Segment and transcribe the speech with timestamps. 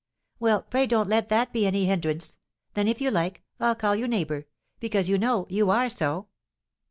[0.39, 2.39] "Well, pray don't let that be any hindrance;
[2.73, 4.47] then, if you like, I'll call you 'neighbour,'
[4.79, 6.27] because, you know, you are so."